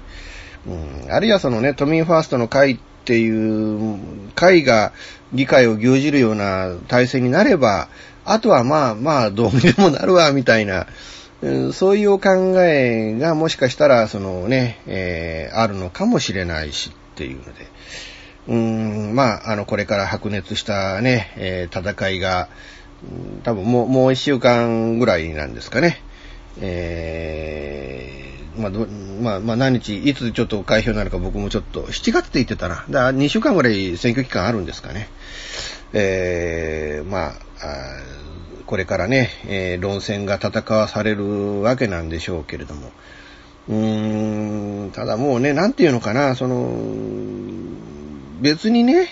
[0.67, 3.99] うん、あるいはそのね、都民ファーストの会っていう
[4.35, 4.93] 会が
[5.35, 7.89] 議会を牛耳るような体制になれば、
[8.25, 10.87] あとはまあまあどうにでもなるわ、みたいな、
[11.73, 12.31] そういう考
[12.63, 17.67] えがもしかしたら、そのね、えーあるのかもしれないしっていうので、
[18.49, 18.55] うー
[19.11, 22.49] ん、まあ、あの、これから白熱したね、えー戦いが、
[23.43, 26.01] 多分もう、もう一週間ぐらいなんですかね。
[26.61, 32.85] えーまあ、どまあ、まあ、何日、いつちょっと開票になるか僕もちょっと、7月って言ってたな。
[32.89, 35.09] だから2週間ぐらい選挙期間あるんですかね。
[35.93, 38.23] えーまあ、あ
[38.73, 42.91] これからね、えー論戦が戦わされるわけなんでしょうけれども。
[43.69, 46.83] うーん、ただもうね、なんていうのかな、その、
[48.41, 49.09] 別にね、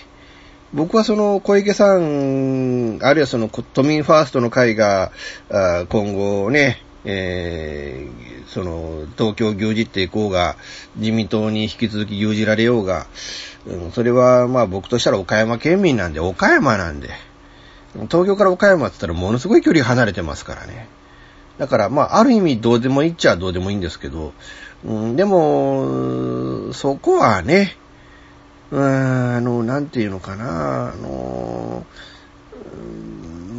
[0.72, 5.12] 僕はその小池さん、あるいはその都民ファーストの会が、
[5.50, 10.56] あ今後ね、えーその東京を牛耳っていこうが、
[10.96, 13.08] 自民党に引き続き牛耳られようが、
[13.66, 17.10] うんそれはまあ僕としたら岡山県民なんで、岡山なんで、
[17.94, 20.88] 東京から岡山って言ったらものすごい距離離れてますからね。
[21.58, 24.32] だからまあある意味どうでもいいっちゃどうでもいいんですけど、
[24.84, 27.76] うん、でも、そこはね、
[28.70, 31.84] うーんあの、なんていうのかな、あの、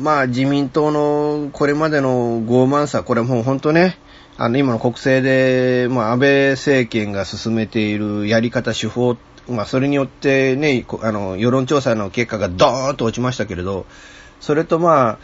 [0.02, 4.00] まあ自民党のこれまでの傲慢さ、これもう本当ね、
[4.38, 9.18] あの今の国政で、まあ安倍政権が進めているやり方、手法っ、
[9.52, 13.86] まあそれによってね、あの世論調査の結果がドーンと落ちましたけれど、
[14.40, 15.20] それとまあ、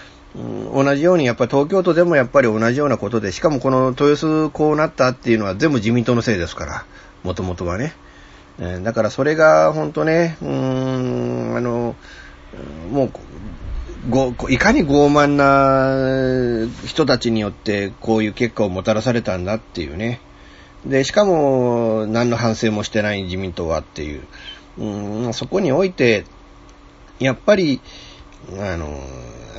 [0.73, 6.85] 同じようにやっぱり東京都でもやっぱり同じようなことで、しかもこの豊洲こうなったっていうのは全部自民党のせいですから、
[7.23, 7.93] もともとはね。
[8.83, 10.49] だからそれが本当ね、うー
[11.53, 11.95] ん、あの、
[12.91, 13.11] もう、
[14.09, 20.21] ごいかに傲慢な人たちによってこういう結果をもたらされたんだっていうね。
[20.89, 24.23] で、しかも何の反省もしてない自民党はっていう。
[24.77, 26.25] うん、そこにおいて、
[27.19, 27.81] やっぱり、
[28.59, 29.01] あの、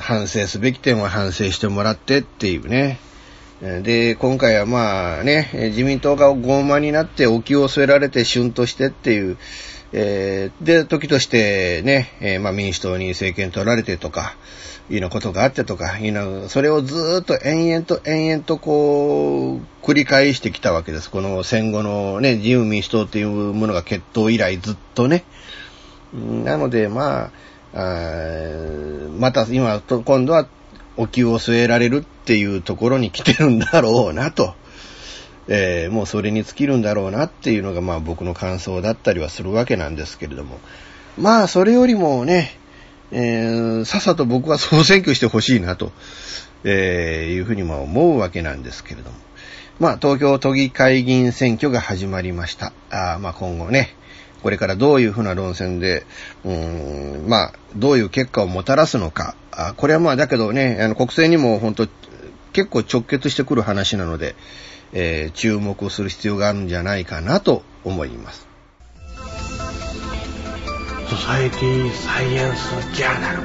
[0.00, 2.98] 反省すべき点は反省してもらってっていうね。
[3.60, 9.36] で、今回はまあね、自民党が傲慢になってお気を据えられて旬としてっていう、
[9.92, 14.36] えーで、時としてね、えーまあ民主党に政権取られてとか、
[14.90, 21.10] いうようなことがあってとか、いうのそれをずーっと延々と延々とこう、繰り返してきたわけです。
[21.10, 25.24] この戦後のね、自由民主党っていうものが決闘以来ずっとね。
[26.12, 27.30] なので、ま
[27.74, 27.80] あ、あ
[29.18, 30.46] また今と、今度は
[30.96, 34.54] お気を据えられるっていうところに来てるんだろうなと。
[35.50, 40.58] えーもうそれに尽きるんだろうなっていうのがまあ僕の感想だったりはするわけなんですけれども。
[41.16, 42.57] まあそれよりもね、
[43.12, 45.92] えーさっさと僕は総選挙してほしいなと、
[46.64, 49.16] えーいうふうにまあ思うわけなんですけれども。
[49.78, 52.72] まあ東京都議会議員選挙が始まりました。
[52.90, 53.94] あまあ今後ね、
[54.42, 56.04] これからどういうふうな論戦で、
[56.44, 59.34] うん、まあ、どういう結果をもたらすのか。
[59.52, 61.88] あこれはまあ、だけどね、あの、国政にも本当
[62.52, 64.34] 結構直結してくる話なので、
[64.92, 68.47] えー注目する必要があるんじゃないかなと思います。
[71.08, 73.38] ソサエティサイエンスジャーナル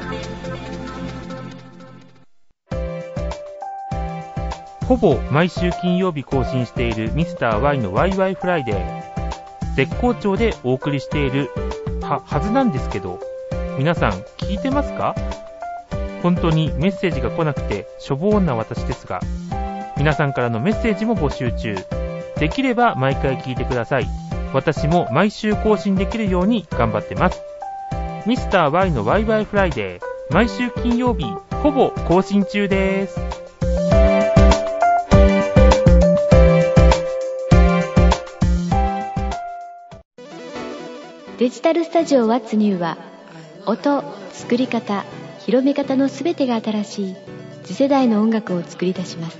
[4.86, 9.76] ほぼ毎週金曜日更新しているミスター y のワイワイフライデー。
[9.76, 11.48] 絶好調でお送りしている
[12.02, 13.18] は、はずなんですけど、
[13.78, 15.14] 皆さん聞いてますか？
[16.22, 19.20] 本当にメッセージが来なくてしょぼーんな私ですが、
[19.96, 21.78] 皆さんからのメッセージも募集中。
[22.36, 24.06] できれば毎回聞いてください。
[24.52, 27.40] 私も毎週更新できるように頑張ってます。
[28.26, 31.26] ミスター y のワイワイフライデー、毎週金曜日、
[31.62, 33.20] ほぼ更新中です。
[41.38, 42.96] デジタルスタジオ What's New は
[43.66, 45.04] 音、作り方、
[45.40, 47.16] 広め方のすべてが新しい
[47.64, 49.38] 次世代の音楽を作り出します。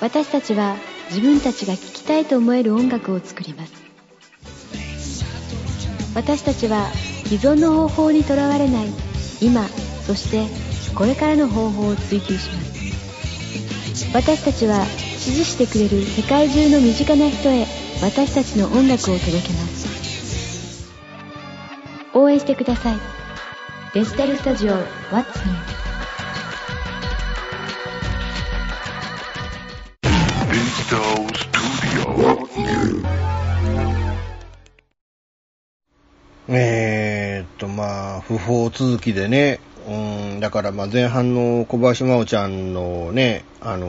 [0.00, 0.76] 私たちは
[1.10, 3.77] 自分たちが聴きたいと思える音楽を作ります。
[6.18, 6.90] 私たちは
[7.26, 8.88] 既存の方法にとらわれない。
[9.40, 9.68] 今
[10.04, 10.46] そして
[10.96, 14.10] これからの方法を追求します。
[14.12, 17.66] 私たちは支持してくれる世界中の身近な人へ
[18.02, 20.90] 私たちの音楽を届けます。
[22.14, 22.96] 応援してください。
[23.94, 25.77] デジタルスタジオ What's New
[38.28, 39.58] 不法続きでね、
[39.88, 43.86] うん、だからまあ前半の小林真央ちゃんのね、あの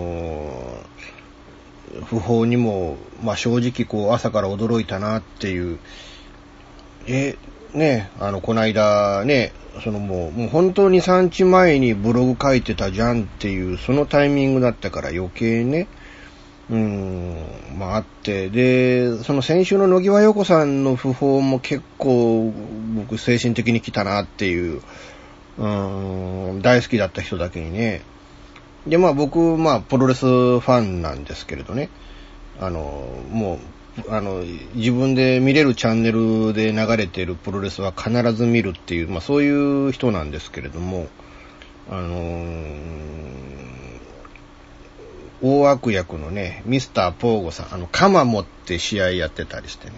[1.94, 5.78] ー、不法にも、まあ正直こう朝から驚いたなっていう、
[7.06, 7.38] え、
[7.74, 9.52] ね、あの、こないだね、
[9.84, 15.90] そのもう、もう本当に3日前にブログ書いてたじゃんっていう、そのタイミングだったから余計ね、
[16.70, 17.36] うん、
[17.78, 22.54] まああって、で、その先週の野際陽子さんの訃報も結構
[22.96, 24.82] 僕精神的に来たなっていう、
[25.58, 28.02] うん、大好きだった人だけにね。
[28.86, 31.90] で、まあ僕、まあプロレスファンなんですけれどね、
[32.60, 34.44] あの、もう、あの、
[34.76, 41.08] 自分で見れるチャンネルで流れてるプロレスは必ず見るっていう、まあそういう人なんですけれども、
[41.90, 42.66] あの、
[45.42, 49.94] 大悪役のね、ミスターポーゴさん、あの、鎌持って試合やってたりしてね、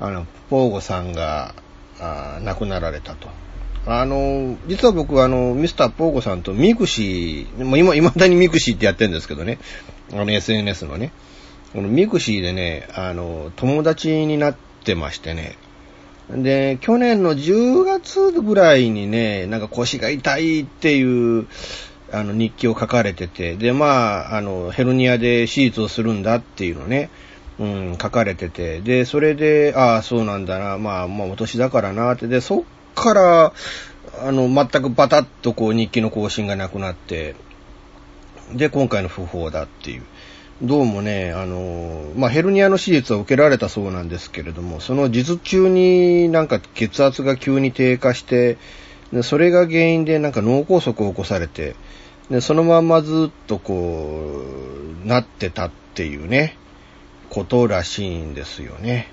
[0.00, 1.54] あの、ポーゴさんが、
[2.00, 3.28] あ亡くなられたと。
[3.86, 9.58] あの、実は僕はあの、ミスターポーゴさんとミクシー、もう今、未だにミクシーってやってるんですけどね、
[10.12, 11.12] あの SNS のね、
[11.72, 15.56] このミクシーでね、あの、友達になってましてね。
[16.30, 21.46] で、去年の10月ぐらいにね、なんか腰が痛いっていう、
[22.12, 27.10] あの、日記を書かれてて、で、まあ、あの、ヘルニアで手術をするんだっていうのね、
[27.58, 32.62] うん、書かれてて、で、それで、ああ、そうなんだな、まあ、まあ、お年だからなって、で、そっ
[32.94, 33.52] から、
[34.20, 37.34] あの、全くバタッとこう、日記の更新がなくなって、
[38.54, 40.02] で、今回の訃報だっていう。
[40.60, 48.58] どうもね、あの、まあ、ヘルニアの手術は受けられたそうなんですけれども、その術中になんか血圧が急に低下して、
[49.12, 51.74] でそれが原因でなんか脳梗塞を起こされて、
[52.30, 54.42] でそのまんまずっとこ
[55.04, 56.56] う、なってたっていうね、
[57.30, 59.08] ことらしいんですよね。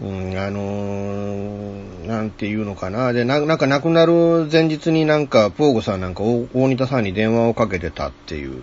[0.00, 3.12] うん、あのー、なんていうのかな。
[3.12, 8.62] で、なんか亡くなる前日になんか、ポーゴさんなんか大仁田さんに電話をかけてたっていう、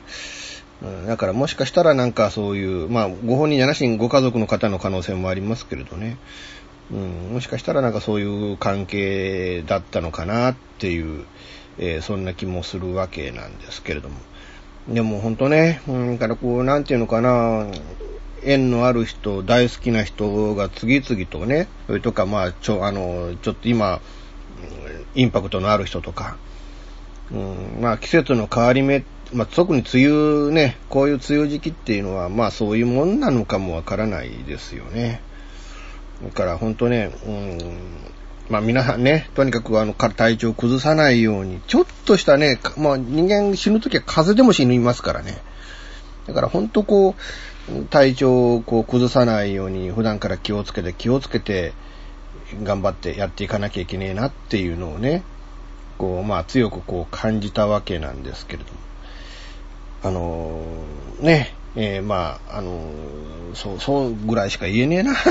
[0.82, 6.18] うん、だからもしかしたらなんかそういう、まあ、ご本人じゃなしにご家族の方の可能性もありますけれどね。
[6.92, 11.26] うん、もしかしたらなんかそういう関係だったのかなっていう、
[11.78, 14.16] えー、そんな気もするわけなんですけれども。
[14.88, 17.68] でも本当ね、うん、からこう、なんていうのかな、
[18.44, 24.02] 縁のある人、大好きな人が次々とね、それとかまあ、ちょ、あの、ちょっと今、
[25.14, 26.38] インパクトのある人とか、
[27.32, 35.22] うん、まあ季節の変わり目まあ、特に梅雨ね、こういう梅雨時期っていうのは、まあそういうもんなのかもわからないですよね。
[36.24, 37.57] だから本当ね、うん、
[38.49, 45.38] まあ皆さんね、とにかくあの体調を崩さないように、ちょっとしたね、まあ人間死ぬときは風邪でも死にますからね。
[46.28, 47.15] だから本当こ
[47.70, 51.74] う、体調をこう崩さないように普段から気をつけて気をつけて
[52.63, 55.24] 頑張ってやっていかなきゃいけねえなっていうのをね、
[55.97, 58.80] こう、まあ強くこう感じたわけなんですけれども。
[60.01, 65.13] あのー、ね、えー、まあ、あのー、そう、そうぐらいしか言えねえな。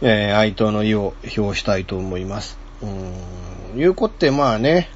[0.00, 2.58] えー、哀悼の意を表したいと思います。
[2.82, 2.86] う
[3.76, 4.88] ん、いうこって、まあね、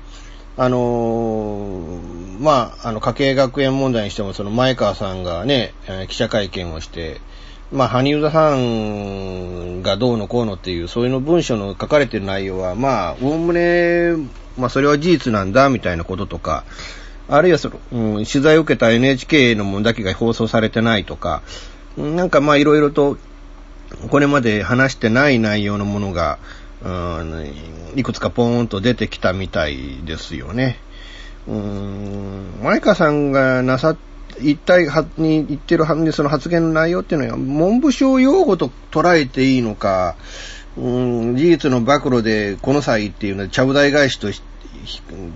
[0.56, 5.72] あのー、まあ、あの、家計学園問題にしても、その前川さんがね、
[6.08, 7.20] 記者会見をして、
[7.72, 14.12] まあ、羽生田さんがどうのこうのっていう、そういうの文章の書かれてる内容は、まあ、おおむね、
[14.58, 16.64] まあ、それは事実なんだ、みたいなこととか、
[17.32, 21.42] あるいはその、うん、取材を受けた NHK のものだけが放送されてないとか、
[21.96, 23.16] なんかまあいろいろと、
[24.10, 26.38] これまで話してない内容のものが、
[26.84, 27.54] うん、
[27.96, 30.78] いくつかポーンと出てきたみたいですよね。
[31.48, 33.96] うん、マイカさんがなさ、
[34.38, 40.16] 一体に言ってるその発言の内容っていうのは、文部省用語と捉えていいのか、
[40.76, 44.51] うん、事実の暴露でこの際っていうのは、ちゃぶ台返しとして、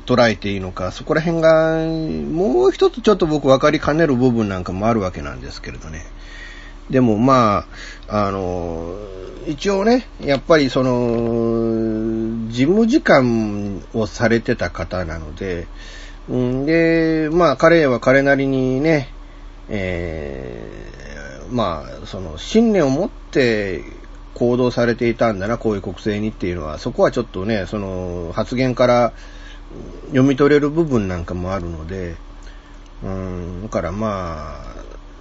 [0.07, 6.05] 捉えていいのか、そこら辺が、もう一つちょっと僕分かりかねる部分なんかもあるわけなんですけれどね。
[6.91, 7.67] でもま
[8.09, 8.97] あ、あの、
[9.47, 15.67] 一応ね、やっぱりその、事務次官をされてた方なので、
[16.33, 19.09] ん、で、まあ彼は彼なりにね、
[19.69, 23.83] えー、まあ、その、信念を持って
[24.35, 29.13] 行動されていたんだな、こういう国政にっていうのは、そこはちょっとね、その、発言から、
[30.07, 32.17] 読み取れる部分なんかもあるので、
[33.03, 34.63] うん、だからま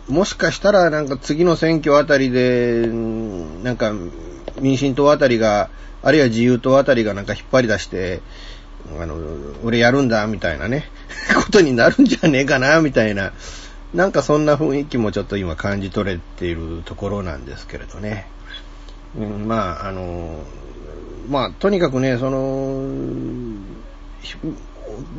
[0.08, 3.91] あ、もしかしたらなんか次の選挙あたりで、なんか
[4.60, 5.70] 民進党あたりが、
[6.04, 8.22] あるいは自由党あたりがなんか引っ張り出して、
[9.00, 9.18] あの、
[9.64, 10.86] 俺やるんだ、みたいなね、
[11.36, 13.34] ことになるんじゃねえかな、みたいな、
[13.93, 18.28] なんかそんな雰囲気もちょっと今感じ取れているところなんですけれどね。
[19.18, 20.43] うん、まあ、あの、
[21.30, 22.84] まあ、とにかくね、その、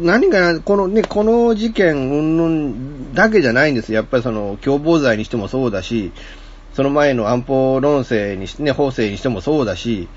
[0.00, 6.12] 何が、このね、この事件、うんぬんだけじゃないんですやっぱりその、共謀罪にしてもそうだし、
[6.74, 10.08] その前の安保論政にしね、法制にしてもそうだし、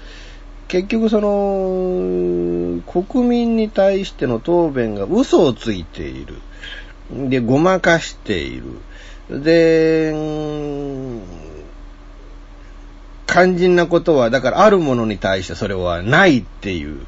[0.68, 6.36] 結局その、国民に対しての答弁が嘘をついている。
[7.30, 8.62] で、ごまかしてい
[9.30, 9.44] る。
[9.44, 10.12] で、
[13.26, 17.06] 肝心なことは、だからあるものに対してそれはないっていう。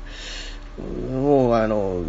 [1.11, 2.01] もうあの、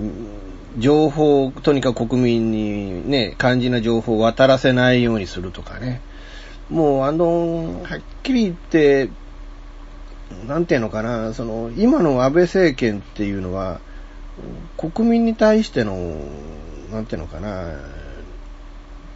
[0.79, 6.01] 情報、とにかく国民にね、肝心な情報を渡らせないようにするとかね。
[6.71, 9.11] もうあの、はっきり言って、
[10.47, 13.81] なんていうのかな、その、今の安倍政権っていうのは、
[14.79, 16.17] 国民に対しての、
[16.91, 17.75] なんていうのかな、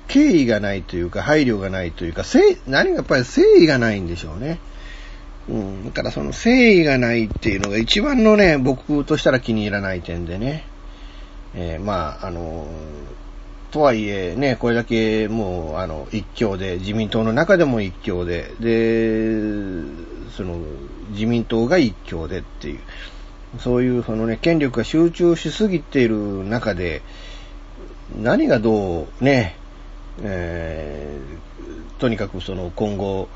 [0.09, 2.23] 敬意がないというか、配慮がないというか、
[2.67, 4.59] 何がやっぱり誠意がないんでしょうね。
[5.49, 5.85] うん。
[5.85, 10.65] だからその誠意がないっていうのが一番のね、僕としたら気に入らない点でね。
[11.55, 12.67] えー、まあ、あの、
[13.71, 19.83] とはいえね、これだけもう、あの、一強で、自民党の中でも一強で、で、
[20.37, 20.59] その、
[21.11, 22.81] 自民党が一強でっていう、
[23.59, 27.03] そういうそのね、権力が集中しすぎている中で、
[28.21, 29.57] 何がどうね、
[30.23, 33.29] えー、とにかくその今後、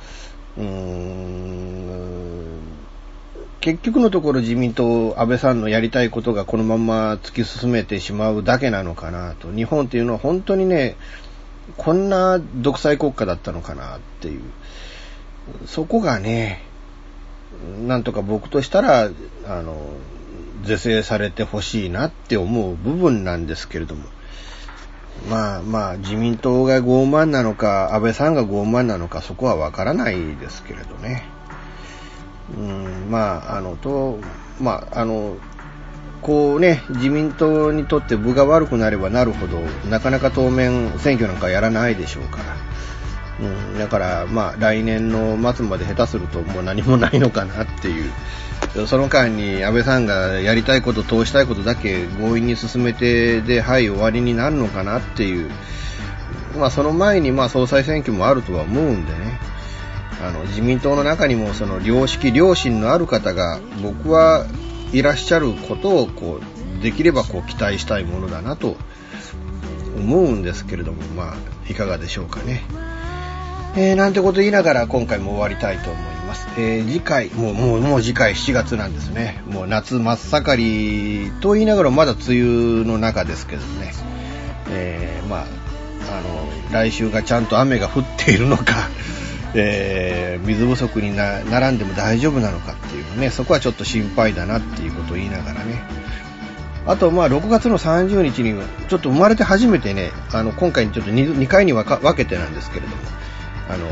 [0.56, 1.50] うーん
[3.60, 9.52] 結局のところ自民党、安倍さんのやりたいことがこのまま突き進めてしまうだけなのかなと。
[9.52, 10.96] 日本っていうのは本当にね、
[11.76, 14.40] こんな独裁国家だったのかなっていう。
[15.66, 16.62] そこがね、
[17.86, 19.10] なんとか僕としたら、
[19.46, 19.76] あの、
[20.62, 24.04] 是正されてほしいなって思う部分なんですけれども。
[25.28, 31.24] まあまあ、自民党が傲慢なのか、安倍さんが傲慢なのか、そこはわからないですけれどね。
[32.56, 34.18] うん、まあ、あの、と、
[34.60, 35.36] まあ、あの、
[36.22, 39.58] こうね、自民党にとって部が悪くなればなるほど、
[39.88, 42.44] なかなか当面選挙なんかやらないでしょうから。
[43.40, 48.10] うん、だから、まあ、来年の末まで下手するともう何もないのかなっていう。
[48.86, 55.50] その間に安倍さんがやりたいこと、通したいことだけ強引に進めて、で、はい、終わりになるのかなっていう。
[56.58, 59.40] まあ、その前に、まあ、総裁選挙もあるとは思うんでね。
[60.22, 64.46] あの、自民党の中にも、その、良識、良心のある方が、僕は
[64.92, 66.40] いらっしゃることを、こ
[66.78, 68.76] う、できれば、こう、期待したいものだなと
[69.96, 71.36] 思うんですけれども、まあ、
[71.70, 72.62] いかがでしょうかね。
[73.76, 76.48] えー、なんてこと言いながら今回も終わりたいと思います。
[76.58, 79.42] えー、次回、もう、もう、もう次回7月なんですね。
[79.46, 83.92] もう夏真っ盛りと言いながらまだ梅雨の中ですけどね。
[84.70, 85.44] えー、まあ、
[86.10, 88.88] あの、来週がちゃんと雨が降っているのか、
[89.54, 95.82] えー、水不足にな並んでも大丈夫なのかっていうね、そこはちょっと心配だなっていうことを言いながらね。
[96.86, 103.02] あと、まあ、6月の30日に、ちょっと生まれて初めてね、あの、今回ちょっと 2, 2回に分けてなんですけれども、
[103.70, 103.86] あの、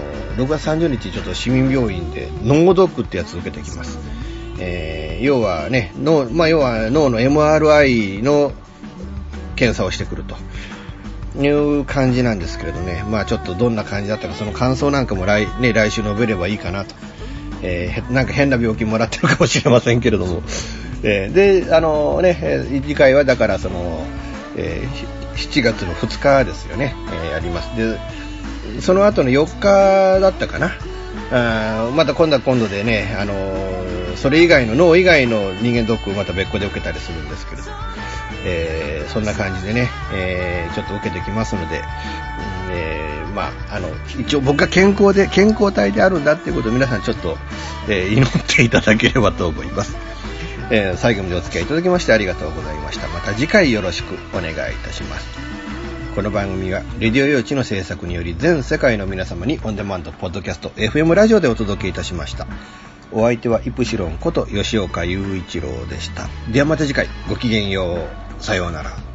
[0.45, 3.99] 6月30日ちょっと市民病院で脳ドックってやつ受けてきます。
[4.61, 8.53] えー、要はね、脳、まあ、要は脳の MRI の
[9.57, 10.37] 検査をしてくると。
[11.37, 16.95] いう感じなんですけれどね、まあちょっとどんな感じだったか、その感想なんかも来,、ね、来週述べればいいかなと。
[17.63, 20.43] えー、なんか変な病気もらってるかもしれませんけれども。
[21.03, 24.05] えー、で、あのね、次回はだからその、
[24.57, 27.77] えー、7月の2日ですよね、えー、やります。
[27.77, 27.99] で、
[28.81, 30.73] その後の4日だったかな。
[31.31, 37.69] あまた今度は今度でね、あのー、それ以外の脳以外の人間ドックをまた別個で受けたりするんですけれど、
[38.47, 41.83] えー、そんな感じでね、えー、ちょっと受けてきますので、
[42.71, 47.37] えー、まあ、あの、一応僕が健康で、健康体であるんだっていうことを皆さんちょっと、
[47.89, 49.97] えー、祈っていただければと思います。
[50.71, 53.09] えー、最後までお付き合いいただきましてありがとうございました。
[53.09, 55.58] また次回よろしくお願いいたします。
[56.19, 62.49] この番組は、レディオ用地の制作により全世界の皆様にオンデマンド、ポッドキャスト、FM ラジオでお届けいたしました。
[63.13, 66.29] お相手はイプシロンこと吉岡雄一郎でした。
[66.51, 68.09] ではまた次回、ごきげんよ
[68.41, 68.43] う。
[68.43, 69.08] さようなら。